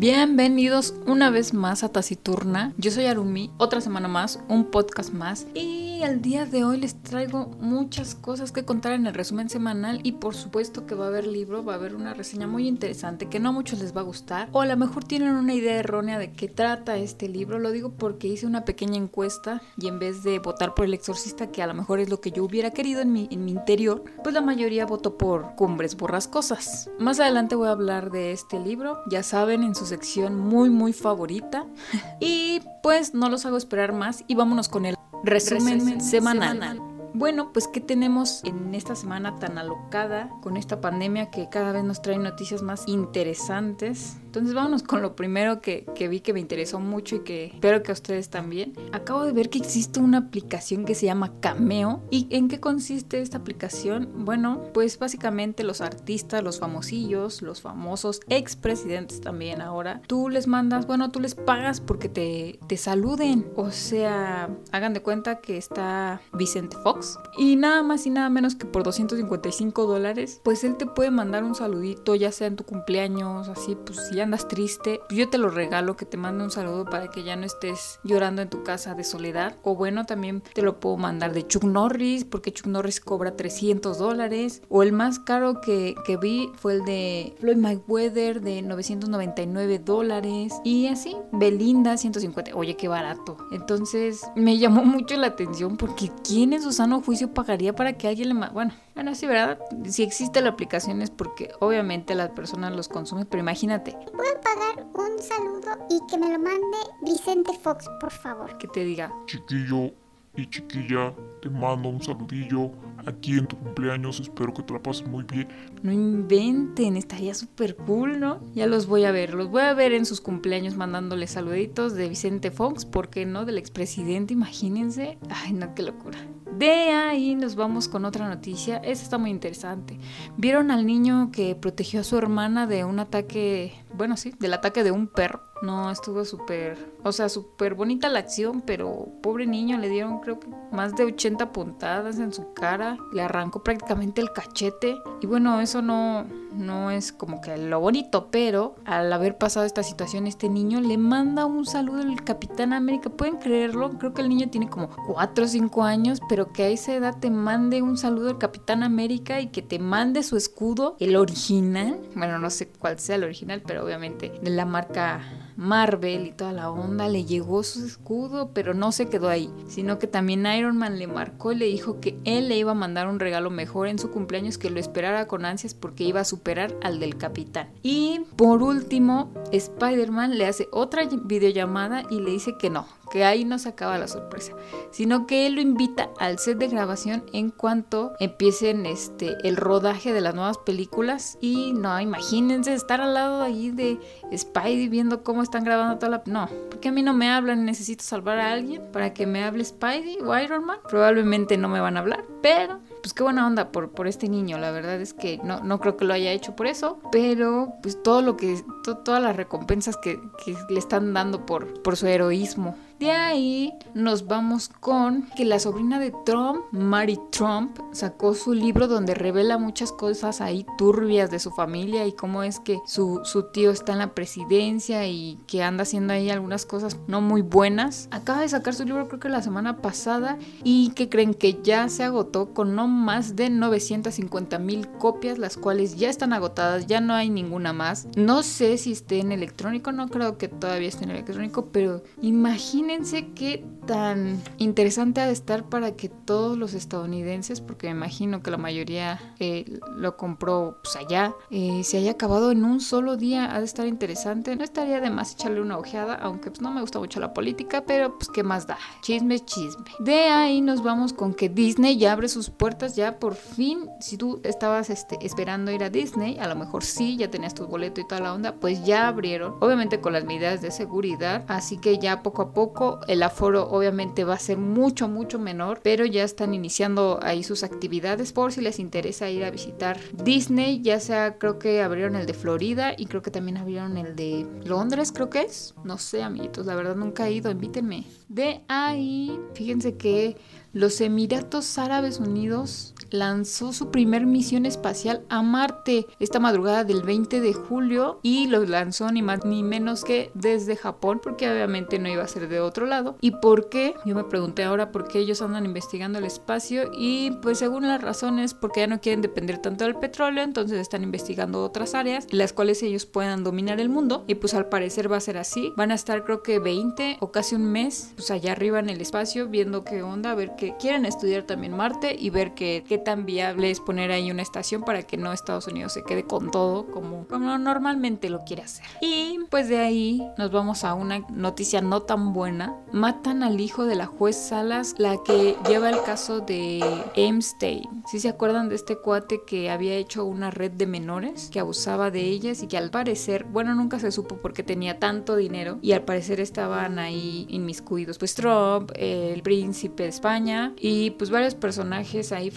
[0.00, 2.72] Bienvenidos una vez más a Taciturna.
[2.78, 5.46] Yo soy Arumi, otra semana más, un podcast más.
[5.52, 10.00] Y el día de hoy les traigo muchas cosas que contar en el resumen semanal.
[10.02, 13.28] Y por supuesto que va a haber libro, va a haber una reseña muy interesante
[13.28, 14.48] que no a muchos les va a gustar.
[14.52, 17.58] O a lo mejor tienen una idea errónea de qué trata este libro.
[17.58, 21.50] Lo digo porque hice una pequeña encuesta y en vez de votar por el exorcista,
[21.50, 24.04] que a lo mejor es lo que yo hubiera querido en mi, en mi interior,
[24.22, 26.90] pues la mayoría votó por Cumbres Borrascosas.
[26.98, 28.98] Más adelante voy a hablar de este libro.
[29.10, 31.66] Ya saben, en sus sección muy muy favorita.
[32.20, 36.80] Y pues no los hago esperar más y vámonos con el resumen, semanal.
[37.12, 41.82] Bueno, pues ¿qué tenemos en esta semana tan alocada con esta pandemia que cada vez
[41.82, 44.16] nos trae noticias más interesantes?
[44.30, 47.82] Entonces vámonos con lo primero que, que, vi que me interesó mucho y que espero
[47.82, 48.74] que a ustedes también.
[48.92, 52.00] Acabo de ver que existe una aplicación que se llama Cameo.
[52.12, 54.08] ¿Y en qué consiste esta aplicación?
[54.14, 60.86] Bueno, pues básicamente los artistas, los famosillos, los famosos expresidentes también ahora, tú les mandas,
[60.86, 63.50] bueno, tú les pagas porque te, te saluden.
[63.56, 68.54] O sea, hagan de cuenta que está Vicente Fox y nada más y nada menos
[68.54, 72.62] que por 255 dólares, pues él te puede mandar un saludito, ya sea en tu
[72.62, 76.84] cumpleaños, así, pues si andas triste, yo te lo regalo, que te mande un saludo
[76.84, 79.56] para que ya no estés llorando en tu casa de soledad.
[79.62, 83.98] O bueno, también te lo puedo mandar de Chuck Norris, porque Chuck Norris cobra 300
[83.98, 84.62] dólares.
[84.68, 90.54] O el más caro que, que vi fue el de Floyd Mayweather de 999 dólares.
[90.64, 92.54] Y así, Belinda 150.
[92.54, 93.36] Oye, qué barato.
[93.52, 98.08] Entonces me llamó mucho la atención porque ¿quién en su sano juicio pagaría para que
[98.08, 98.48] alguien le...
[98.50, 99.58] Bueno, bueno, sí, ¿verdad?
[99.84, 103.96] Si existe la aplicación es porque obviamente las personas los consumen, pero imagínate.
[104.16, 108.58] ¿Puedo pagar un saludo y que me lo mande Vicente Fox, por favor?
[108.58, 109.12] Que te diga.
[109.26, 109.92] Chiquillo
[110.36, 111.12] y chiquilla,
[111.42, 112.70] te mando un saludillo
[113.06, 114.20] aquí en tu cumpleaños.
[114.20, 115.48] Espero que te la pases muy bien.
[115.82, 118.40] No inventen, estaría súper cool, ¿no?
[118.54, 122.08] Ya los voy a ver, los voy a ver en sus cumpleaños mandándoles saluditos de
[122.08, 123.44] Vicente Fox, ¿por qué no?
[123.44, 125.18] Del expresidente, imagínense.
[125.28, 126.18] Ay, no, qué locura.
[126.56, 128.76] De ahí nos vamos con otra noticia.
[128.78, 129.98] Esta está muy interesante.
[130.36, 134.84] ¿Vieron al niño que protegió a su hermana de un ataque, bueno, sí, del ataque
[134.84, 135.40] de un perro?
[135.62, 140.40] No, estuvo súper, o sea, súper bonita la acción, pero pobre niño, le dieron creo
[140.40, 144.96] que más de 80 puntadas en su cara, le arrancó prácticamente el cachete.
[145.20, 149.82] Y bueno, eso no, no es como que lo bonito, pero al haber pasado esta
[149.82, 153.10] situación, este niño le manda un saludo al Capitán América.
[153.10, 153.90] ¿Pueden creerlo?
[153.98, 157.16] Creo que el niño tiene como 4 o 5 años, pero que a esa edad
[157.18, 161.98] te mande un saludo al Capitán América y que te mande su escudo, el original.
[162.14, 165.20] Bueno, no sé cuál sea el original, pero obviamente de la marca
[165.60, 169.98] Marvel y toda la onda, le llegó su escudo, pero no se quedó ahí, sino
[169.98, 173.08] que también Iron Man le marcó y le dijo que él le iba a mandar
[173.08, 176.74] un regalo mejor en su cumpleaños, que lo esperara con ansias porque iba a superar
[176.82, 177.68] al del capitán.
[177.82, 183.44] Y por último, Spider-Man le hace otra videollamada y le dice que no, que ahí
[183.44, 184.54] no se acaba la sorpresa,
[184.90, 190.14] sino que él lo invita al set de grabación en cuanto empiecen este el rodaje
[190.14, 193.98] de las nuevas películas y no, imagínense estar al lado ahí de
[194.34, 198.02] Spidey viendo cómo están grabando toda la no, porque a mí no me hablan, necesito
[198.02, 200.78] salvar a alguien para que me hable Spidey o Iron Man.
[200.88, 204.58] Probablemente no me van a hablar, pero pues qué buena onda por, por este niño.
[204.58, 208.02] La verdad es que no, no creo que lo haya hecho por eso, pero pues
[208.02, 208.62] todo lo que,
[209.04, 212.76] todas las recompensas que, que, le están dando por, por su heroísmo.
[213.00, 218.88] De ahí nos vamos con que la sobrina de Trump, Mary Trump, sacó su libro
[218.88, 223.44] donde revela muchas cosas ahí turbias de su familia y cómo es que su, su
[223.52, 228.06] tío está en la presidencia y que anda haciendo ahí algunas cosas no muy buenas.
[228.10, 231.88] Acaba de sacar su libro creo que la semana pasada y que creen que ya
[231.88, 237.00] se agotó con no más de 950 mil copias, las cuales ya están agotadas, ya
[237.00, 238.08] no hay ninguna más.
[238.14, 242.89] No sé si esté en electrónico, no creo que todavía esté en electrónico, pero imagínense
[242.90, 248.42] imagínense qué tan interesante ha de estar para que todos los estadounidenses, porque me imagino
[248.42, 253.16] que la mayoría eh, lo compró pues, allá, eh, se haya acabado en un solo
[253.16, 254.54] día, ha de estar interesante.
[254.54, 257.84] No estaría de más echarle una ojeada, aunque pues, no me gusta mucho la política,
[257.86, 258.78] pero pues qué más da.
[259.02, 259.84] Chisme, chisme.
[259.98, 264.16] De ahí nos vamos con que Disney ya abre sus puertas, ya por fin, si
[264.16, 268.00] tú estabas este, esperando ir a Disney, a lo mejor sí, ya tenías tu boleto
[268.00, 271.98] y toda la onda, pues ya abrieron, obviamente con las medidas de seguridad, así que
[271.98, 276.24] ya poco a poco el aforo obviamente va a ser mucho, mucho menor, pero ya
[276.24, 281.38] están iniciando ahí sus actividades por si les interesa ir a visitar Disney, ya sea
[281.38, 285.30] creo que abrieron el de Florida y creo que también abrieron el de Londres, creo
[285.30, 285.74] que es.
[285.84, 288.04] No sé, amiguitos, la verdad nunca he ido, invítenme.
[288.28, 290.36] De ahí, fíjense que
[290.72, 297.40] los Emiratos Árabes Unidos lanzó su primer misión espacial a Marte esta madrugada del 20
[297.40, 302.08] de julio y lo lanzó ni más ni menos que desde Japón porque obviamente no
[302.08, 303.16] iba a ser de otro lado.
[303.20, 303.94] ¿Y por qué?
[304.04, 308.00] Yo me pregunté ahora por qué ellos andan investigando el espacio y pues según las
[308.00, 312.38] razones porque ya no quieren depender tanto del petróleo entonces están investigando otras áreas en
[312.38, 315.72] las cuales ellos puedan dominar el mundo y pues al parecer va a ser así.
[315.76, 319.00] Van a estar creo que 20 o casi un mes pues allá arriba en el
[319.00, 322.99] espacio viendo qué onda, a ver que quieren estudiar también Marte y ver qué, qué
[323.00, 326.50] tan viable es poner ahí una estación para que no Estados Unidos se quede con
[326.50, 328.86] todo como, como normalmente lo quiere hacer.
[329.00, 332.76] Y pues de ahí nos vamos a una noticia no tan buena.
[332.92, 336.80] Matan al hijo de la juez Salas, la que lleva el caso de
[337.14, 338.04] Epstein.
[338.10, 342.10] Si se acuerdan de este cuate que había hecho una red de menores que abusaba
[342.10, 345.92] de ellas y que al parecer, bueno, nunca se supo porque tenía tanto dinero y
[345.92, 348.18] al parecer estaban ahí inmiscuidos.
[348.18, 352.50] Pues Trump, el príncipe de España y pues varios personajes ahí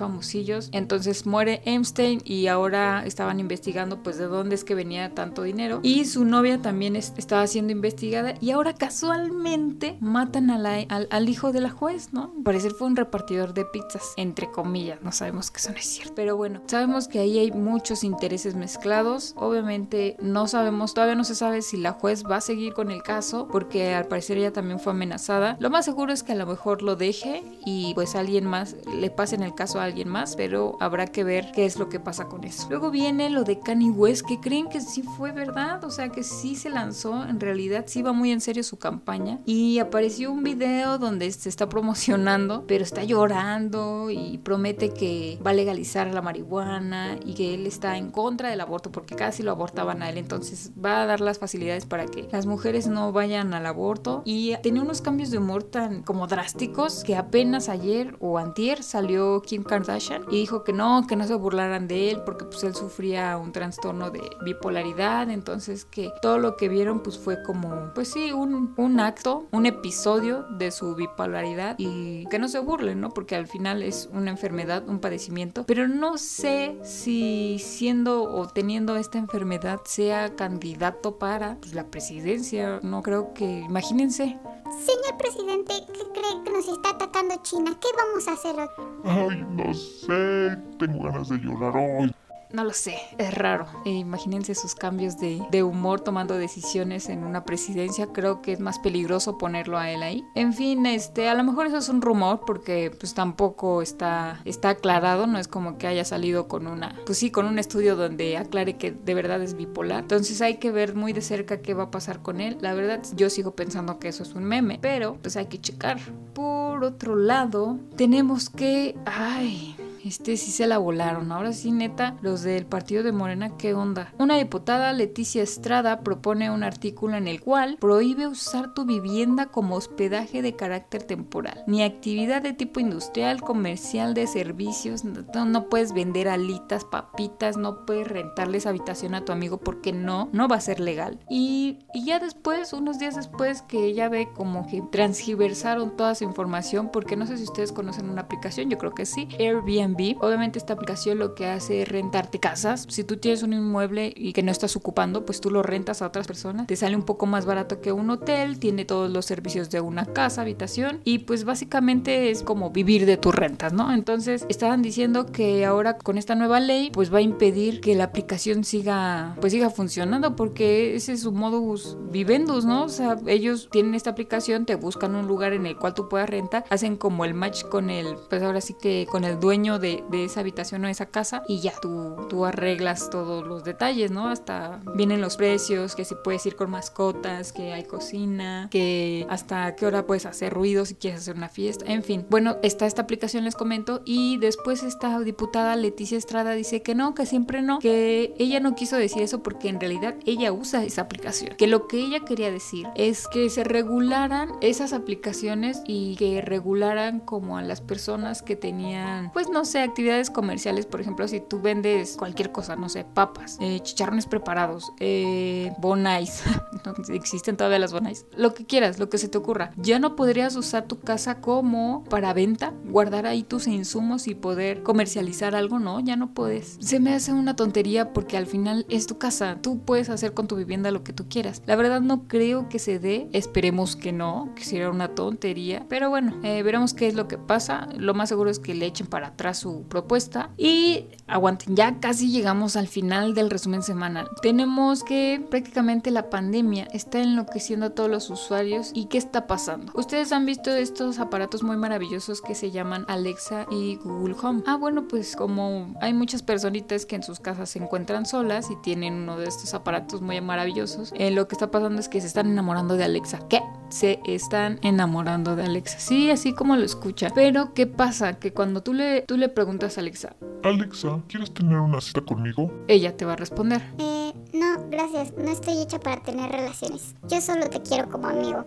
[0.72, 5.80] Entonces muere Epstein y ahora estaban investigando pues de dónde es que venía tanto dinero.
[5.84, 11.62] Y su novia también estaba siendo investigada y ahora casualmente matan al, al, hijo de
[11.62, 12.34] la juez, ¿no?
[12.36, 15.86] Al parecer fue un repartidor de pizzas, entre comillas, no sabemos que eso no es
[15.86, 16.14] cierto.
[16.16, 19.34] Pero bueno, sabemos que ahí hay muchos intereses mezclados.
[19.38, 23.04] Obviamente no sabemos, todavía no se sabe si la juez va a seguir con el
[23.04, 25.58] caso porque al parecer ella también fue amenazada.
[25.60, 29.10] Lo más seguro es que a lo mejor lo deje y pues alguien más le
[29.10, 32.00] pase en el caso a alguien más, pero habrá que ver qué es lo que
[32.00, 32.68] pasa con eso.
[32.70, 36.24] Luego viene lo de Kanye West, que creen que sí fue verdad, o sea que
[36.24, 39.40] sí se lanzó, en realidad sí va muy en serio su campaña.
[39.46, 45.52] Y apareció un video donde se está promocionando, pero está llorando y promete que va
[45.52, 49.52] a legalizar la marihuana y que él está en contra del aborto porque casi lo
[49.52, 53.54] abortaban a él, entonces va a dar las facilidades para que las mujeres no vayan
[53.54, 54.22] al aborto.
[54.26, 59.42] Y tenía unos cambios de humor tan como drásticos que apenas ayer o antier salió
[59.42, 62.76] Kim Kardashian y dijo que no, que no se burlaran de él porque pues él
[62.76, 68.10] sufría un trastorno de bipolaridad, entonces que todo lo que vieron pues fue como, pues
[68.10, 73.10] sí, un, un acto, un episodio de su bipolaridad y que no se burlen, ¿no?
[73.10, 78.96] Porque al final es una enfermedad, un padecimiento, pero no sé si siendo o teniendo
[78.96, 84.38] esta enfermedad sea candidato para pues, la presidencia, no creo que, imagínense.
[84.80, 87.72] Señor presidente, ¿qué cree que nos está atacando China?
[87.80, 88.68] ¿Qué vamos a hacer hoy?
[89.04, 92.14] Ay, no sé, tengo ganas de llorar hoy.
[92.54, 93.66] No lo sé, es raro.
[93.84, 98.06] E imagínense sus cambios de, de, humor tomando decisiones en una presidencia.
[98.14, 100.24] Creo que es más peligroso ponerlo a él ahí.
[100.36, 104.70] En fin, este, a lo mejor eso es un rumor porque pues tampoco está, está
[104.70, 105.26] aclarado.
[105.26, 108.78] No es como que haya salido con una, pues sí, con un estudio donde aclare
[108.78, 110.02] que de verdad es bipolar.
[110.02, 112.60] Entonces hay que ver muy de cerca qué va a pasar con él.
[112.62, 116.00] La verdad, yo sigo pensando que eso es un meme, pero pues hay que checar.
[116.36, 121.32] Por otro lado, tenemos que, ay, este sí se la volaron.
[121.32, 124.14] Ahora sí, neta, los del partido de Morena, ¿qué onda?
[124.20, 129.76] Una diputada, Leticia Estrada, propone un artículo en el cual prohíbe usar tu vivienda como
[129.76, 135.04] hospedaje de carácter temporal, ni actividad de tipo industrial, comercial, de servicios.
[135.06, 140.30] No, no puedes vender alitas, papitas, no puedes rentarles habitación a tu amigo porque no,
[140.34, 141.20] no va a ser legal.
[141.30, 146.26] Y, y ya después, unos días después, que ella ve como que transgiversaron toda su
[146.26, 150.60] información, porque no sé si ustedes conocen una aplicación, yo creo que sí, Airbnb Obviamente
[150.60, 152.86] esta aplicación lo que hace es rentarte casas.
[152.90, 156.08] Si tú tienes un inmueble y que no estás ocupando, pues tú lo rentas a
[156.08, 156.68] otras personas.
[156.68, 160.06] Te sale un poco más barato que un hotel, tiene todos los servicios de una
[160.06, 163.94] casa, habitación y pues básicamente es como vivir de tus rentas, ¿no?
[163.94, 168.06] Entonces estaban diciendo que ahora con esta nueva ley pues va a impedir que la
[168.06, 172.84] aplicación siga pues siga funcionando porque ese es su modus vivendus, ¿no?
[172.84, 176.30] O sea, ellos tienen esta aplicación, te buscan un lugar en el cual tú puedas
[176.30, 180.04] rentar, hacen como el match con el pues ahora sí que con el dueño de,
[180.10, 184.30] de esa habitación o esa casa y ya tú, tú arreglas todos los detalles, ¿no?
[184.30, 189.76] Hasta vienen los precios, que si puedes ir con mascotas, que hay cocina, que hasta
[189.76, 192.26] qué hora puedes hacer ruido si quieres hacer una fiesta, en fin.
[192.30, 197.14] Bueno, está esta aplicación, les comento, y después esta diputada Leticia Estrada dice que no,
[197.14, 201.02] que siempre no, que ella no quiso decir eso porque en realidad ella usa esa
[201.02, 206.42] aplicación, que lo que ella quería decir es que se regularan esas aplicaciones y que
[206.42, 211.40] regularan como a las personas que tenían, pues no sé, actividades comerciales, por ejemplo, si
[211.40, 216.44] tú vendes cualquier cosa, no sé, papas, eh, chicharrones preparados, eh, bonais,
[217.10, 220.56] existen todavía las bonais, lo que quieras, lo que se te ocurra, ya no podrías
[220.56, 226.00] usar tu casa como para venta, guardar ahí tus insumos y poder comercializar algo, no,
[226.00, 226.78] ya no puedes.
[226.80, 230.48] Se me hace una tontería porque al final es tu casa, tú puedes hacer con
[230.48, 231.62] tu vivienda lo que tú quieras.
[231.66, 236.10] La verdad no creo que se dé, esperemos que no, que sería una tontería, pero
[236.10, 237.88] bueno, eh, veremos qué es lo que pasa.
[237.98, 242.32] Lo más seguro es que le echen para atrás su propuesta y aguanten, ya casi
[242.32, 244.28] llegamos al final del resumen semanal.
[244.42, 249.92] Tenemos que prácticamente la pandemia está enloqueciendo a todos los usuarios y qué está pasando.
[249.96, 254.64] Ustedes han visto estos aparatos muy maravillosos que se llaman Alexa y Google Home.
[254.66, 258.76] Ah, bueno, pues como hay muchas personitas que en sus casas se encuentran solas y
[258.78, 262.28] tienen uno de estos aparatos muy maravillosos, eh, lo que está pasando es que se
[262.28, 263.40] están enamorando de Alexa.
[263.50, 263.62] ¿Qué?
[263.90, 266.00] Se están enamorando de Alexa.
[266.00, 267.30] Sí, así como lo escucha.
[267.34, 268.34] Pero ¿qué pasa?
[268.40, 272.72] Que cuando tú le, tú le preguntas a Alexa, Alexa, ¿quieres tener una cita conmigo?
[272.88, 273.82] ella te va a responder.
[274.00, 275.34] Eh, no, gracias.
[275.38, 277.16] No estoy hecha para tener relaciones.
[277.28, 278.66] Yo solo te quiero como amigo.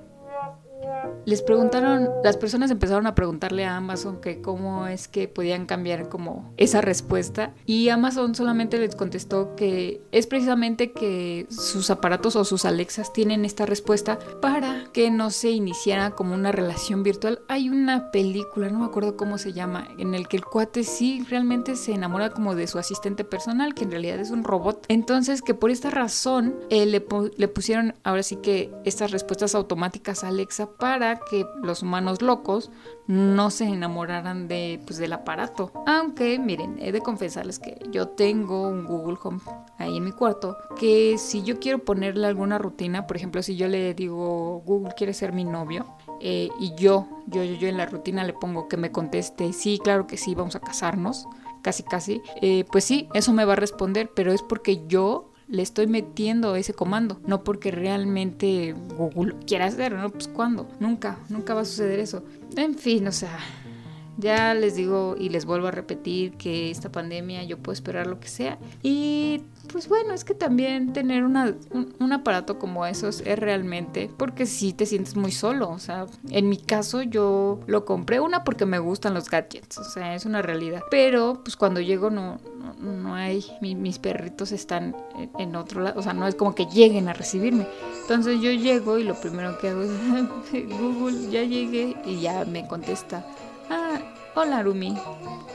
[1.25, 6.09] Les preguntaron, las personas empezaron a preguntarle a Amazon que cómo es que podían cambiar
[6.09, 12.45] como esa respuesta y Amazon solamente les contestó que es precisamente que sus aparatos o
[12.45, 17.41] sus Alexas tienen esta respuesta para que no se iniciara como una relación virtual.
[17.49, 21.27] Hay una película, no me acuerdo cómo se llama, en el que el cuate sí
[21.29, 24.87] realmente se enamora como de su asistente personal, que en realidad es un robot.
[24.87, 27.05] Entonces que por esta razón eh, le,
[27.37, 32.71] le pusieron ahora sí que estas respuestas automáticas a Alexa para que los humanos locos
[33.07, 35.73] no se enamoraran de, pues, del aparato.
[35.87, 39.41] Aunque, miren, he de confesarles que yo tengo un Google Home
[39.79, 43.69] ahí en mi cuarto, que si yo quiero ponerle alguna rutina, por ejemplo, si yo
[43.69, 45.87] le digo, Google quiere ser mi novio,
[46.21, 49.79] eh, y yo, yo, yo, yo en la rutina le pongo que me conteste, sí,
[49.83, 51.27] claro que sí, vamos a casarnos,
[51.63, 55.63] casi, casi, eh, pues sí, eso me va a responder, pero es porque yo le
[55.63, 60.11] estoy metiendo ese comando, no porque realmente Google quiera hacer, ¿no?
[60.11, 62.25] Pues cuándo, nunca, nunca va a suceder eso.
[62.57, 63.39] En fin, o sea,
[64.19, 68.19] ya les digo y les vuelvo a repetir que esta pandemia yo puedo esperar lo
[68.21, 68.59] que sea.
[68.83, 69.43] Y
[69.73, 74.47] pues bueno, es que también tener una, un, un aparato como esos es realmente porque
[74.47, 75.69] sí te sientes muy solo.
[75.71, 79.85] O sea, en mi caso yo lo compré una porque me gustan los gadgets, o
[79.85, 80.83] sea, es una realidad.
[80.91, 82.39] Pero pues cuando llego no,
[82.81, 86.35] no, no hay, mi- mis perritos están en, en otro lado, o sea, no es
[86.37, 87.67] como que lleguen a recibirme.
[88.03, 89.91] Entonces yo llego y lo primero que hago es,
[90.81, 93.27] Google, ya llegué y ya me contesta.
[93.69, 94.01] Ah,
[94.37, 94.95] hola Rumi.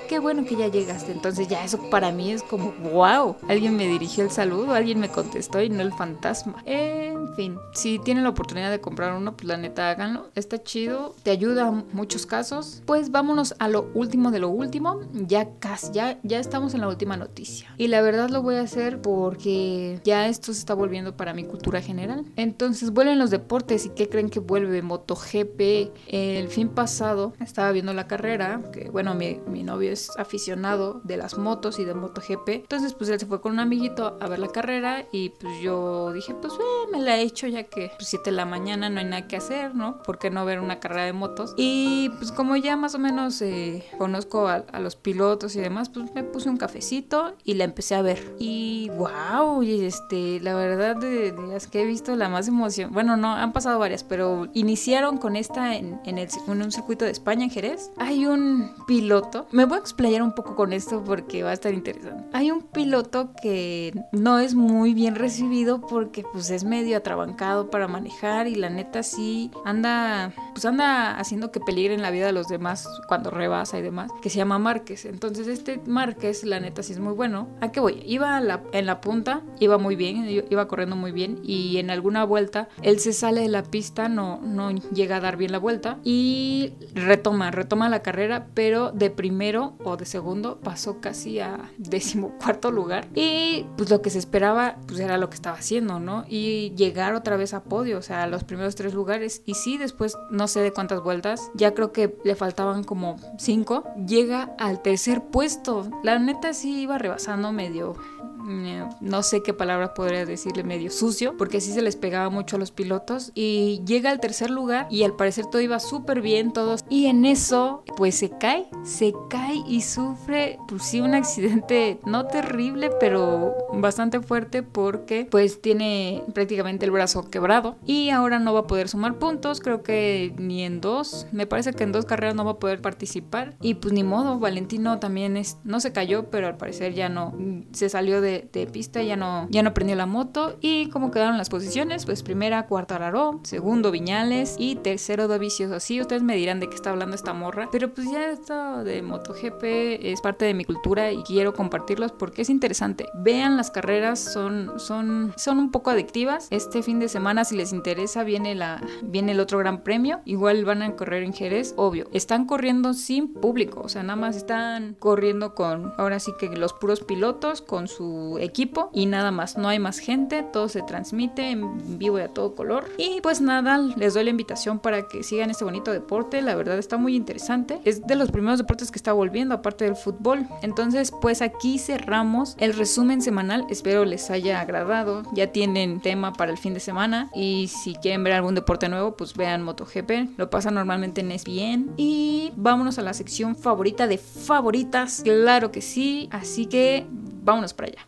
[0.09, 1.13] Qué bueno que ya llegaste.
[1.13, 3.37] Entonces ya eso para mí es como, wow.
[3.47, 6.61] Alguien me dirigió el saludo, alguien me contestó y no el fantasma.
[6.65, 10.29] En fin, si tienen la oportunidad de comprar uno, pues la neta háganlo.
[10.35, 12.83] Está chido, te ayuda en muchos casos.
[12.85, 14.99] Pues vámonos a lo último de lo último.
[15.13, 17.73] Ya casi, ya, ya estamos en la última noticia.
[17.77, 21.45] Y la verdad lo voy a hacer porque ya esto se está volviendo para mi
[21.45, 22.25] cultura general.
[22.35, 24.81] Entonces vuelven los deportes y ¿qué creen que vuelve?
[24.81, 25.61] MotoGP.
[26.07, 31.37] El fin pasado estaba viendo la carrera, que bueno, mi, novio es aficionado de las
[31.37, 32.49] motos y de MotoGP.
[32.49, 36.11] Entonces pues él se fue con un amiguito a ver la carrera y pues yo
[36.13, 38.99] dije pues eh, me la he hecho ya que pues 7 de la mañana no
[38.99, 40.01] hay nada que hacer, ¿no?
[40.03, 41.53] ¿Por qué no ver una carrera de motos?
[41.57, 46.13] Y pues como ya más o menos eh, conozco a, los pilotos y demás, pues
[46.13, 48.35] me puse un cafecito y la empecé a ver.
[48.39, 53.17] Y wow, y este, la verdad de, las que he visto la más emoción, bueno,
[53.17, 57.43] no, han pasado varias, pero iniciaron con esta en, el, en un circuito de España,
[57.43, 57.91] en Jerez.
[57.97, 61.73] Hay un piloto, me voy a explayar un poco con esto porque va a estar
[61.73, 62.23] interesante.
[62.33, 67.87] Hay un piloto que no es muy bien recibido porque pues es medio atrabancado para
[67.87, 72.47] manejar y la neta sí anda, pues anda haciendo que peligren la vida de los
[72.47, 75.05] demás cuando rebasa y demás, que se llama Márquez.
[75.05, 77.47] Entonces este Márquez, la neta sí es muy bueno.
[77.61, 78.01] ¿A qué voy?
[78.05, 81.89] Iba a la- en la punta, iba muy bien, iba corriendo muy bien y en
[81.89, 85.59] alguna vuelta él se sale de la pista, no, no llega a dar bien la
[85.59, 91.71] vuelta y retoma, retoma la carrera, pero de primero o de segundo pasó casi a
[91.77, 93.07] decimocuarto lugar.
[93.15, 96.25] Y pues lo que se esperaba pues era lo que estaba haciendo, ¿no?
[96.27, 99.41] Y llegar otra vez a podio, o sea, a los primeros tres lugares.
[99.45, 103.83] Y sí, después no sé de cuántas vueltas, ya creo que le faltaban como cinco,
[104.07, 105.89] llega al tercer puesto.
[106.03, 107.95] La neta sí iba rebasando medio
[108.41, 112.59] no sé qué palabra podría decirle, medio sucio, porque así se les pegaba mucho a
[112.59, 113.31] los pilotos.
[113.35, 116.83] Y llega al tercer lugar y al parecer todo iba súper bien, todos.
[116.89, 122.25] Y en eso, pues se cae, se cae y sufre, pues sí, un accidente no
[122.25, 128.61] terrible, pero bastante fuerte porque pues tiene prácticamente el brazo quebrado y ahora no va
[128.61, 132.35] a poder sumar puntos, creo que ni en dos, me parece que en dos carreras
[132.35, 136.29] no va a poder participar y pues ni modo, Valentino también es, no se cayó,
[136.29, 137.33] pero al parecer ya no,
[137.71, 138.30] se salió de,
[138.71, 142.67] pista, ya no, ya no prendió la moto y como quedaron las posiciones, pues primera,
[142.67, 147.15] cuarta Araró, segundo Viñales y tercero Dovicios, así ustedes me dirán de qué está hablando
[147.15, 149.63] esta morra, pero pues ya esto de MotoGP
[150.03, 153.07] es parte de mi cultura y quiero compartirlos porque es interesante.
[153.13, 156.47] Vean las carreras, son, son, son un poco adictivas.
[156.49, 160.21] Este fin de semana, si les interesa, viene, la, viene el otro gran premio.
[160.25, 162.07] Igual van a correr en Jerez, obvio.
[162.11, 166.73] Están corriendo sin público, o sea, nada más están corriendo con, ahora sí que los
[166.73, 169.57] puros pilotos, con su equipo y nada más.
[169.57, 172.85] No hay más gente, todo se transmite en vivo y a todo color.
[172.97, 176.41] Y pues nada, les doy la invitación para que sigan este bonito deporte.
[176.41, 177.79] La verdad está muy interesante.
[177.85, 180.47] Es de los primeros deportes que está volviendo, aparte del fútbol.
[180.61, 183.65] Entonces, pues aquí cerramos el resumen semanal.
[183.69, 185.23] Espero les haya agradado.
[185.33, 187.29] Ya tienen tema para el fin de semana.
[187.33, 190.37] Y si quieren ver algún deporte nuevo, pues vean MotoGP.
[190.37, 191.91] Lo pasa normalmente en ESPN.
[191.97, 195.21] Y vámonos a la sección favorita de favoritas.
[195.23, 196.29] Claro que sí.
[196.31, 197.05] Así que
[197.41, 198.01] vámonos para allá.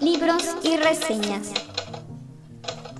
[0.00, 1.52] Libros y reseñas.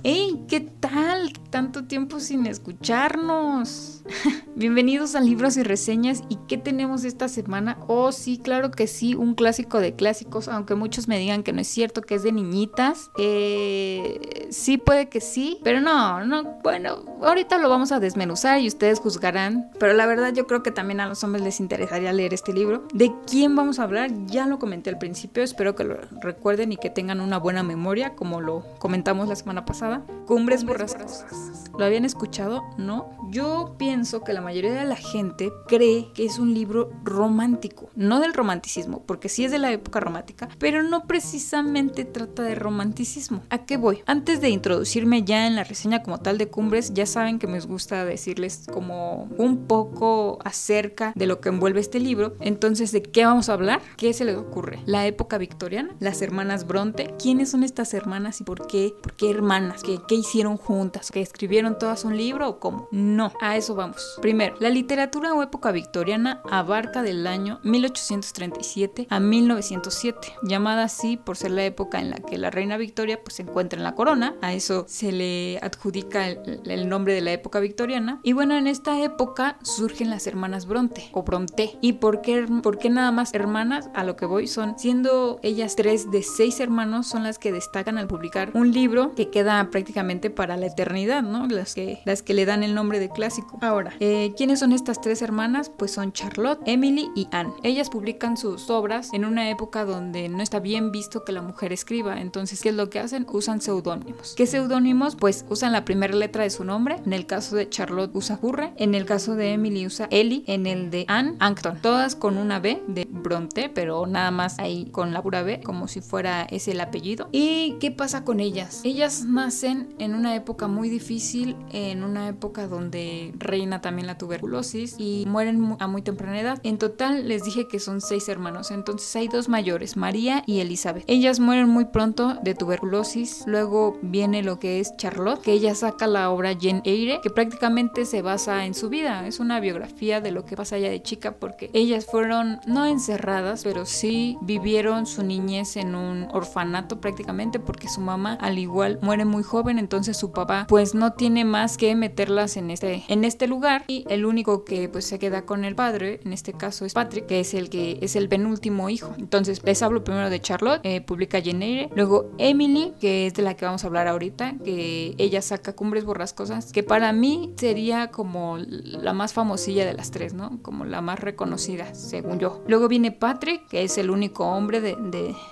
[0.03, 0.45] ¡Hey!
[0.47, 1.33] ¿Qué tal?
[1.49, 3.90] Tanto tiempo sin escucharnos.
[4.55, 6.23] Bienvenidos a Libros y Reseñas.
[6.29, 7.77] ¿Y qué tenemos esta semana?
[7.87, 11.61] Oh, sí, claro que sí, un clásico de clásicos, aunque muchos me digan que no
[11.61, 13.11] es cierto, que es de niñitas.
[13.17, 18.67] Eh, sí, puede que sí, pero no, no, bueno, ahorita lo vamos a desmenuzar y
[18.67, 19.71] ustedes juzgarán.
[19.79, 22.87] Pero la verdad yo creo que también a los hombres les interesaría leer este libro.
[22.93, 24.11] ¿De quién vamos a hablar?
[24.27, 28.15] Ya lo comenté al principio, espero que lo recuerden y que tengan una buena memoria,
[28.15, 30.03] como lo comentamos la semana pasada.
[30.25, 31.69] Cumbres borrascosas.
[31.77, 32.63] ¿Lo habían escuchado?
[32.77, 33.09] ¿No?
[33.31, 33.90] Yo pienso
[34.23, 39.03] que la mayoría de la gente cree que es un libro romántico, no del romanticismo,
[39.05, 43.43] porque sí es de la época romántica, pero no precisamente trata de romanticismo.
[43.49, 44.01] ¿A qué voy?
[44.05, 47.59] Antes de introducirme ya en la reseña como tal de Cumbres, ya saben que me
[47.59, 52.35] gusta decirles como un poco acerca de lo que envuelve este libro.
[52.39, 53.81] Entonces, ¿de qué vamos a hablar?
[53.97, 54.79] ¿Qué se les ocurre?
[54.85, 57.13] La época victoriana, las hermanas Bronte.
[57.21, 58.93] ¿Quiénes son estas hermanas y por qué?
[59.01, 59.83] ¿Por qué hermanas?
[59.83, 61.11] ¿Qué, qué hicieron juntas?
[61.11, 62.87] ¿Que escribieron todas un libro o cómo?
[62.91, 64.17] No, a eso vamos.
[64.21, 71.37] Primero, la literatura o época victoriana abarca del año 1837 a 1907, llamada así por
[71.37, 74.35] ser la época en la que la reina Victoria pues, se encuentra en la corona.
[74.41, 78.19] A eso se le adjudica el, nombre de la época victoriana.
[78.23, 81.77] Y bueno, en esta época surgen las hermanas Bronte o Bronte.
[81.81, 82.45] ¿Y por qué,
[82.89, 83.89] nada más hermanas?
[83.93, 87.97] A lo que voy son, siendo ellas tres de seis hermanos, son las que destacan
[87.97, 91.47] al publicar un libro que queda prácticamente para la eternidad, ¿no?
[91.47, 93.57] Las que, las que le dan el nombre de clásico.
[93.71, 95.69] Ahora, eh, ¿quiénes son estas tres hermanas?
[95.69, 97.53] Pues son Charlotte, Emily y Anne.
[97.63, 101.71] Ellas publican sus obras en una época donde no está bien visto que la mujer
[101.71, 102.19] escriba.
[102.19, 103.25] Entonces, ¿qué es lo que hacen?
[103.31, 104.33] Usan seudónimos.
[104.35, 105.15] ¿Qué seudónimos?
[105.15, 106.97] Pues usan la primera letra de su nombre.
[107.05, 108.73] En el caso de Charlotte usa Hurre.
[108.75, 110.43] En el caso de Emily usa Ellie.
[110.47, 111.79] En el de Anne, Ancton.
[111.81, 115.87] Todas con una B de Bronte, pero nada más ahí con la pura B, como
[115.87, 117.29] si fuera ese el apellido.
[117.31, 118.81] ¿Y qué pasa con ellas?
[118.83, 123.31] Ellas nacen en una época muy difícil, en una época donde
[123.69, 126.59] también la tuberculosis y mueren a muy temprana edad.
[126.63, 131.03] En total les dije que son seis hermanos, entonces hay dos mayores, María y Elizabeth.
[131.07, 136.07] Ellas mueren muy pronto de tuberculosis, luego viene lo que es Charlotte, que ella saca
[136.07, 140.31] la obra Jane Eyre, que prácticamente se basa en su vida, es una biografía de
[140.31, 145.23] lo que pasa allá de chica porque ellas fueron no encerradas, pero sí vivieron su
[145.23, 150.31] niñez en un orfanato prácticamente porque su mamá al igual muere muy joven, entonces su
[150.31, 154.63] papá pues no tiene más que meterlas en este en este lugar y el único
[154.63, 157.69] que pues se queda con el padre, en este caso es Patrick, que es el
[157.69, 159.13] que es el penúltimo hijo.
[159.19, 163.55] Entonces les hablo primero de Charlotte, eh, publica Jenny luego Emily, que es de la
[163.55, 168.57] que vamos a hablar ahorita, que ella saca Cumbres Borrascosas, que para mí sería como
[168.57, 170.59] la más famosilla de las tres, ¿no?
[170.61, 172.63] Como la más reconocida, según yo.
[172.67, 174.95] Luego viene Patrick, que es el único hombre de,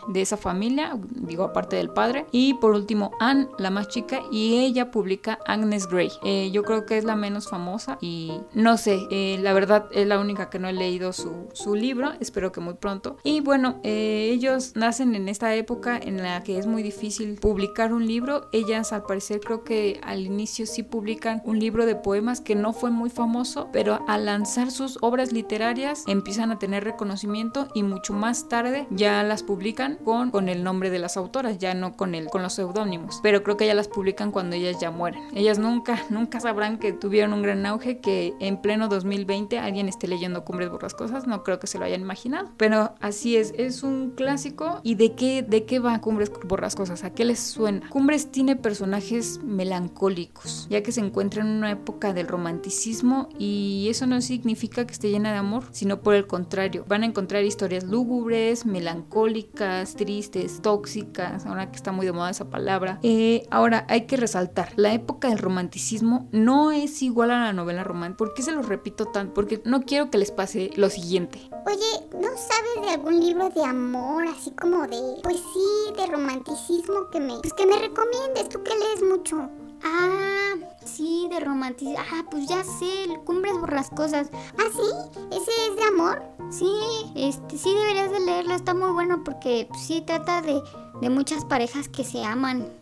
[0.08, 2.26] de, esa familia, digo aparte del padre.
[2.32, 6.12] Y por último Anne, la más chica, y ella publica Agnes Grey.
[6.24, 10.08] Eh, yo creo que es la menos famosa y no sé, eh, la verdad es
[10.08, 13.18] la única que no he leído su, su libro, espero que muy pronto.
[13.24, 17.94] Y bueno, eh, ellos nacen en esta época en la que es muy difícil publicar
[17.94, 18.50] un libro.
[18.52, 22.74] Ellas al parecer creo que al inicio sí publican un libro de poemas que no
[22.74, 28.14] fue muy famoso, pero al lanzar sus obras literarias empiezan a tener reconocimiento y mucho
[28.14, 32.16] más tarde ya las publican con, con el nombre de las autoras, ya no con,
[32.16, 33.20] el, con los seudónimos.
[33.24, 35.24] Pero creo que ya las publican cuando ellas ya mueren.
[35.36, 40.08] Ellas nunca, nunca sabrán que tuvieron un gran auge, que en pleno 2020 alguien esté
[40.08, 42.50] leyendo Cumbres Borrascosas, no creo que se lo hayan imaginado.
[42.58, 44.80] Pero así es, es un clásico.
[44.84, 47.04] ¿Y de qué, de qué va Cumbres Borrascosas?
[47.04, 47.90] ¿A qué les suena?
[47.90, 54.08] Cumbres tiene personajes melancólicos, ya que se encuentra en una época del romanticismo y eso
[54.08, 57.84] no significa que esté llena de amor, sino por el contrario, van a encontrar historias
[57.84, 63.00] lúgubres, melancólicas, tristes, tóxicas, ahora que está muy de moda esa palabra.
[63.04, 67.69] Eh, ahora hay que resaltar, la época del romanticismo no es igual a la novela
[67.78, 68.18] romántica.
[68.18, 69.34] ¿Por qué se lo repito tanto?
[69.34, 71.40] Porque no quiero que les pase lo siguiente.
[71.66, 77.10] Oye, ¿no sabes de algún libro de amor, así como de, pues sí, de romanticismo
[77.12, 78.50] que me, pues que me recomiendes?
[78.50, 79.50] Tú que lees mucho.
[79.84, 82.00] Ah, sí, de romanticismo.
[82.12, 84.30] Ah, pues ya sé, el Cumbres Borrascosas.
[84.34, 85.18] ¿Ah, sí?
[85.32, 86.22] ¿Ese es de amor?
[86.50, 86.72] Sí,
[87.16, 90.62] este, sí deberías de leerlo, está muy bueno porque pues, sí trata de,
[91.02, 92.79] de muchas parejas que se aman.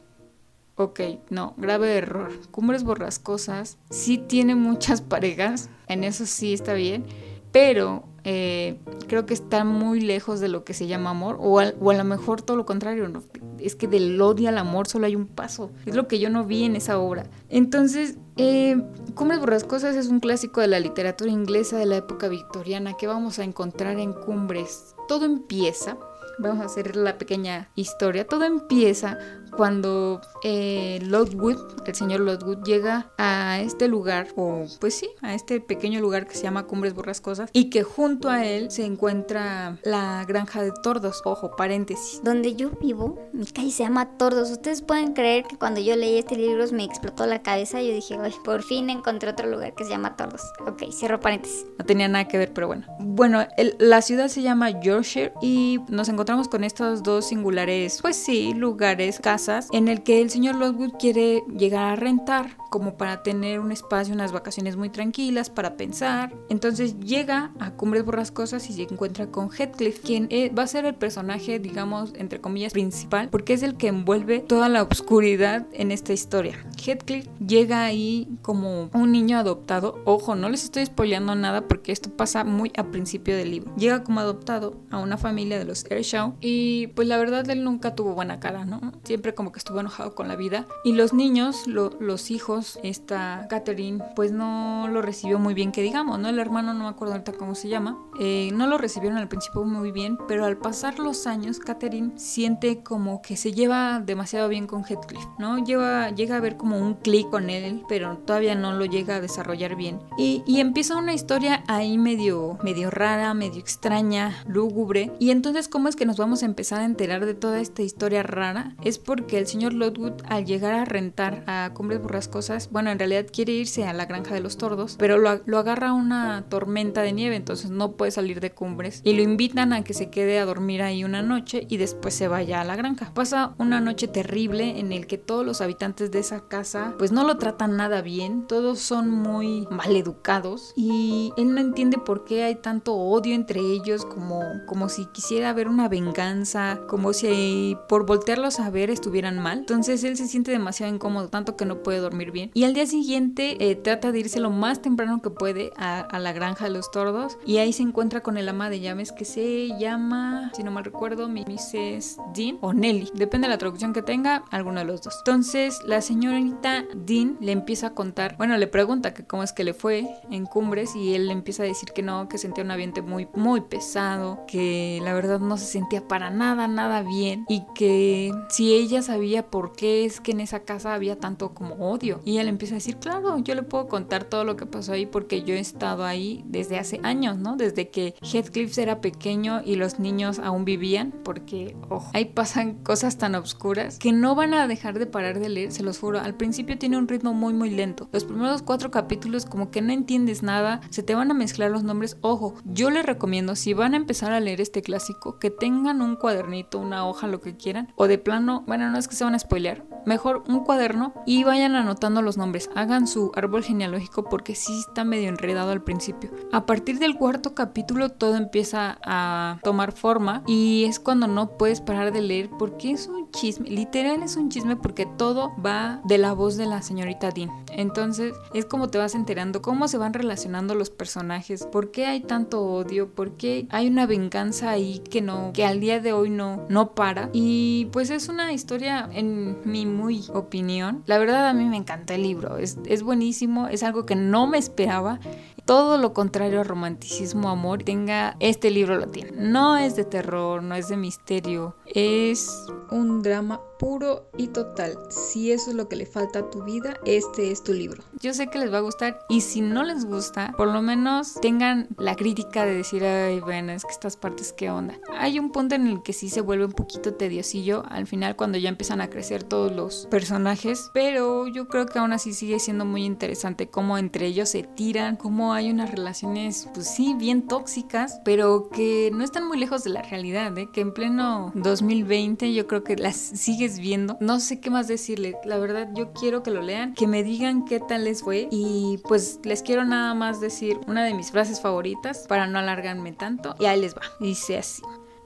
[0.78, 1.00] Ok,
[1.32, 2.32] no, grave error.
[2.52, 7.04] Cumbres Borrascosas sí tiene muchas parejas, en eso sí está bien,
[7.52, 11.72] pero eh, creo que está muy lejos de lo que se llama amor, o, a
[11.72, 13.24] lo mejor todo lo contrario, ¿no?
[13.60, 16.46] es que del odio al amor solo hay un paso, es lo que yo no
[16.46, 17.24] vi en esa obra.
[17.50, 18.80] Entonces, eh,
[19.16, 23.40] Cumbres Borrascosas es un clásico de la literatura inglesa de la época victoriana que vamos
[23.40, 24.94] a encontrar en Cumbres.
[25.08, 25.98] Todo empieza,
[26.38, 29.18] vamos a hacer la pequeña historia, todo empieza
[29.58, 35.60] cuando eh, Lockwood, el señor Lockwood, llega a este lugar, o pues sí, a este
[35.60, 40.24] pequeño lugar que se llama Cumbres Borrascosas, y que junto a él se encuentra la
[40.28, 42.22] granja de tordos, ojo, paréntesis.
[42.24, 44.52] Donde yo vivo, mi calle se llama Tordos.
[44.52, 47.82] Ustedes pueden creer que cuando yo leí este libro me explotó la cabeza.
[47.82, 50.42] Yo dije, "Ay, por fin encontré otro lugar que se llama Tordos.
[50.68, 51.66] Ok, cierro paréntesis.
[51.80, 52.86] No tenía nada que ver, pero bueno.
[53.00, 58.16] Bueno, el- la ciudad se llama Yorkshire y nos encontramos con estos dos singulares, pues
[58.16, 63.24] sí, lugares, casas, en el que el señor Lockwood quiere llegar a rentar como para
[63.24, 66.34] tener un espacio, unas vacaciones muy tranquilas, para pensar.
[66.50, 70.86] Entonces llega a Cumbres Borrascosas y se encuentra con Heathcliff, quien eh, va a ser
[70.86, 75.92] el personaje, digamos, entre comillas, principal, porque es el que envuelve toda la oscuridad en
[75.92, 76.58] esta historia.
[76.78, 80.02] Heathcliff llega ahí como un niño adoptado.
[80.06, 83.74] Ojo, no les estoy spoileando nada porque esto pasa muy a principio del libro.
[83.78, 87.96] Llega como adoptado a una familia de los Ershaw y pues la verdad él nunca
[87.96, 88.94] tuvo buena cara, ¿no?
[89.04, 90.68] Siempre como que estuvo enojado con la vida.
[90.84, 95.82] Y los niños, lo- los hijos, esta Catherine, pues no lo recibió muy bien, que
[95.82, 96.28] digamos, ¿no?
[96.28, 99.64] El hermano, no me acuerdo ahorita cómo se llama, eh, no lo recibieron al principio
[99.64, 104.68] muy bien, pero al pasar los años, Catherine siente como que se lleva demasiado bien
[104.68, 105.58] con Heathcliff, ¿no?
[105.64, 109.22] Lleva, llega a ver como un clic con él, pero todavía no lo llega a
[109.22, 110.00] desarrollar bien.
[110.18, 115.12] Y, y empieza una historia ahí medio, medio rara, medio extraña, lúgubre.
[115.20, 118.24] Y entonces, ¿cómo es que nos vamos a empezar a enterar de toda esta historia
[118.24, 118.76] rara?
[118.82, 123.26] Es porque el señor Lockwood, al llegar a rentar a Cumbres Borrascosas, bueno, en realidad
[123.32, 127.36] quiere irse a la granja de los tordos, pero lo, agarra una tormenta de nieve,
[127.36, 129.02] entonces no puede salir de Cumbres.
[129.04, 132.28] Y lo invitan a que se quede a dormir ahí una noche y después se
[132.28, 133.12] vaya a la granja.
[133.14, 137.26] Pasa una noche terrible en el que todos los habitantes de esa casa pues no
[137.26, 142.44] lo tratan nada bien, todos son muy mal educados y él no entiende por qué
[142.44, 148.06] hay tanto odio entre ellos como, como si quisiera haber una venganza, como si por
[148.06, 149.60] voltearlos a ver estuvieran mal.
[149.60, 152.52] Entonces él se siente demasiado incómodo, tanto que no puede dormir bien.
[152.54, 156.20] Y al día siguiente eh, trata de irse lo más temprano que puede a, a
[156.20, 159.24] la granja de los tordos y ahí se encuentra con el ama de llaves que
[159.24, 162.18] se llama, si no mal recuerdo, Mrs.
[162.36, 165.16] Dean o Nelly, depende de la traducción que tenga, alguno de los dos.
[165.20, 169.64] Entonces la señorita Dean le empieza a contar, bueno, le pregunta que cómo es que
[169.64, 172.72] le fue en Cumbres y él le empieza a decir que no, que sentía un
[172.72, 177.64] ambiente muy, muy pesado, que la verdad no se sentía para nada, nada bien y
[177.74, 182.22] que si ella sabía por qué es que en esa casa había tanto como odio.
[182.26, 185.06] Y le empieza a decir, claro, yo le puedo contar todo lo que pasó ahí
[185.06, 187.56] porque yo he estado ahí desde hace años, ¿no?
[187.56, 193.18] Desde que Heathcliff era pequeño y los niños aún vivían, porque, ojo, ahí pasan cosas
[193.18, 196.20] tan oscuras que no van a dejar de parar de leer, se los juro.
[196.20, 198.10] Al principio tiene un ritmo muy, muy lento.
[198.12, 201.84] Los primeros cuatro capítulos como que no entiendes nada, se te van a mezclar los
[201.84, 202.18] nombres.
[202.22, 206.16] Ojo, yo les recomiendo, si van a empezar a leer este clásico, que tengan un
[206.16, 209.36] cuadernito, una hoja, lo que quieran, o de plano, bueno, no es que se van
[209.36, 212.70] a spoilear, mejor un cuaderno y vayan anotando los nombres.
[212.76, 216.32] Hagan su árbol genealógico porque sí está medio enredado al principio.
[216.52, 221.82] A partir del cuarto capítulo todo empieza a tomar forma y es cuando no puedes
[221.82, 223.70] parar de leer porque es un chisme.
[223.70, 227.52] Literal es un chisme porque todo va de la voz de la señorita Dean.
[227.72, 232.22] Entonces es como te vas enterando cómo se van relacionando los personajes, por qué hay
[232.22, 236.30] tanto odio, por qué hay una venganza ahí que no, que al día de hoy
[236.30, 237.30] no, no para.
[237.34, 241.04] Y pues es una historia en mi muy opinión.
[241.06, 244.48] La verdad a mí me encanta el libro, es, es buenísimo, es algo que no
[244.48, 245.20] me esperaba
[245.68, 249.32] todo lo contrario a romanticismo, amor, tenga este libro lo tiene.
[249.36, 254.98] No es de terror, no es de misterio, es un drama puro y total.
[255.10, 258.04] Si eso es lo que le falta a tu vida, este es tu libro.
[258.20, 261.36] Yo sé que les va a gustar y si no les gusta, por lo menos
[261.42, 265.00] tengan la crítica de decir, ay, bueno, es que estas partes, ¿qué onda?
[265.18, 268.58] Hay un punto en el que sí se vuelve un poquito tediosillo al final cuando
[268.58, 272.86] ya empiezan a crecer todos los personajes, pero yo creo que aún así sigue siendo
[272.86, 278.20] muy interesante cómo entre ellos se tiran, cómo hay unas relaciones, pues sí, bien tóxicas,
[278.24, 280.70] pero que no están muy lejos de la realidad, ¿eh?
[280.72, 284.18] que en pleno 2020 yo creo que las sigue viendo.
[284.22, 285.36] No sé qué más decirle.
[285.44, 288.48] La verdad, yo quiero que lo lean, que me digan qué tal les fue.
[288.52, 293.12] Y pues les quiero nada más decir una de mis frases favoritas para no alargarme
[293.12, 293.56] tanto.
[293.60, 294.02] Y ahí les va.
[294.20, 294.82] Dice así.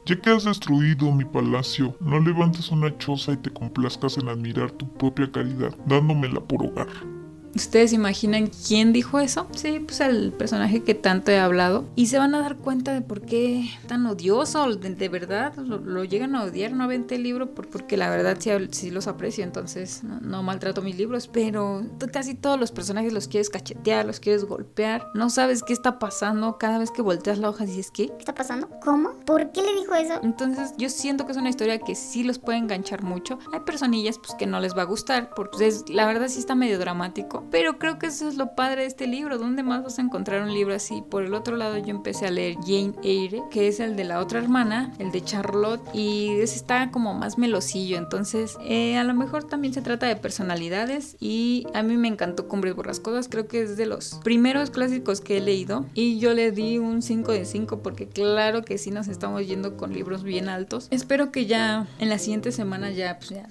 [0.06, 4.72] Ya que has destruido mi palacio, no levantes una choza y te complazcas en admirar
[4.72, 7.21] tu propia caridad, dándomela por hogar.
[7.56, 9.48] ¿Ustedes imaginan quién dijo eso?
[9.56, 11.86] Sí, pues el personaje que tanto he hablado.
[11.96, 16.36] Y se van a dar cuenta de por qué tan odioso, de, verdad, lo, llegan
[16.36, 16.72] a odiar.
[16.72, 18.38] No avente el libro por, porque la verdad
[18.72, 21.28] sí, los aprecio, entonces no, maltrato mis libros.
[21.28, 25.08] Pero casi todos los personajes los quieres cachetear, los quieres golpear.
[25.14, 28.08] No sabes qué está pasando cada vez que volteas la hoja y dices, ¿qué?
[28.08, 28.70] ¿Qué está pasando?
[28.84, 29.12] ¿Cómo?
[29.26, 30.20] ¿Por qué le dijo eso?
[30.24, 33.40] Entonces yo siento que es una historia que sí los puede enganchar mucho.
[33.54, 36.56] Hay personillas pues que no les va a gustar, porque pues, la verdad sí está
[36.56, 39.38] medio dramático pero creo que eso es lo padre de este libro.
[39.38, 41.02] ¿Dónde más vas a encontrar un libro así?
[41.02, 44.20] Por el otro lado yo empecé a leer Jane Eyre, que es el de la
[44.20, 47.98] otra hermana, el de Charlotte, y ese está como más melosillo.
[47.98, 52.48] Entonces, eh, a lo mejor también se trata de personalidades y a mí me encantó
[52.48, 53.28] Cumbres Borrascosas.
[53.28, 57.02] Creo que es de los primeros clásicos que he leído y yo le di un
[57.02, 60.88] 5 de 5 porque claro que sí nos estamos yendo con libros bien altos.
[60.92, 63.48] Espero que ya en la siguiente semana ya, pues ya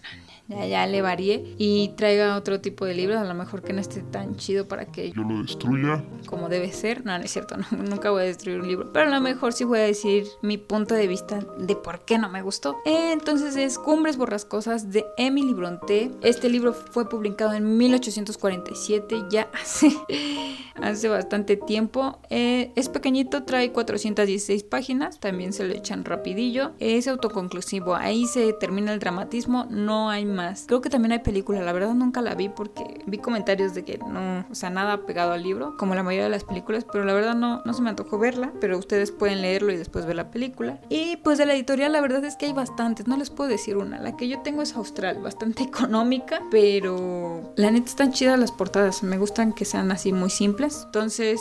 [0.51, 3.81] ya, ya le varíe y traiga otro tipo de libros, a lo mejor que no
[3.81, 6.05] esté tan chido para que yo lo destruya.
[6.27, 7.05] Como debe ser.
[7.05, 8.93] No, no es cierto, nunca voy a destruir un libro.
[8.93, 12.19] Pero a lo mejor sí voy a decir mi punto de vista de por qué
[12.19, 12.77] no me gustó.
[12.85, 16.11] Entonces es Cumbres Borrascosas de Emily Bronte.
[16.23, 19.93] Este libro fue publicado en 1847, ya hace,
[20.83, 22.19] hace bastante tiempo.
[22.31, 26.73] Eh, es pequeñito, trae 416 páginas, también se lo echan rapidillo.
[26.79, 31.63] Es autoconclusivo, ahí se termina el dramatismo, no hay más Creo que también hay película,
[31.63, 35.33] la verdad nunca la vi porque vi comentarios de que no, o sea, nada pegado
[35.33, 37.91] al libro, como la mayoría de las películas, pero la verdad no, no se me
[37.91, 40.81] antojó verla, pero ustedes pueden leerlo y después ver la película.
[40.89, 43.77] Y pues de la editorial la verdad es que hay bastantes, no les puedo decir
[43.77, 48.53] una, la que yo tengo es Austral, bastante económica, pero la neta están chidas las
[48.53, 51.41] portadas, me gustan que sean así muy simples, entonces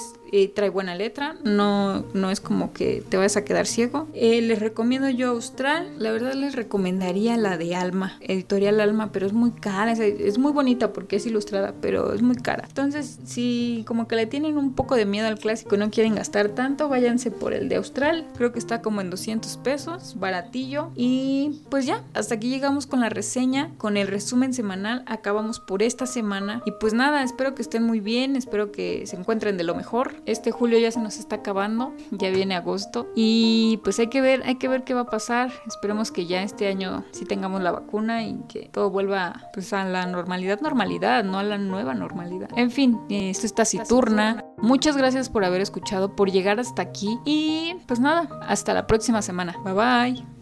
[0.55, 4.07] trae buena letra, no, no es como que te vayas a quedar ciego.
[4.13, 9.25] Eh, les recomiendo yo Austral, la verdad les recomendaría la de Alma, editorial Alma, pero
[9.25, 12.65] es muy cara, es, muy bonita porque es ilustrada, pero es muy cara.
[12.67, 16.15] Entonces, si como que le tienen un poco de miedo al clásico y no quieren
[16.15, 20.91] gastar tanto, váyanse por el de Austral, creo que está como en 200 pesos, baratillo.
[20.95, 25.83] Y pues ya, hasta aquí llegamos con la reseña, con el resumen semanal, acabamos por
[25.83, 26.61] esta semana.
[26.65, 30.18] Y pues nada, espero que estén muy bien, espero que se encuentren de lo mejor.
[30.25, 34.43] Este julio ya se nos está acabando, ya viene agosto y pues hay que ver,
[34.45, 35.51] hay que ver qué va a pasar.
[35.67, 39.85] Esperemos que ya este año sí tengamos la vacuna y que todo vuelva pues a
[39.85, 42.49] la normalidad, normalidad, no a la nueva normalidad.
[42.55, 44.45] En fin, esto está taciturna.
[44.57, 49.21] Muchas gracias por haber escuchado, por llegar hasta aquí y pues nada, hasta la próxima
[49.21, 49.55] semana.
[49.63, 50.38] Bye bye.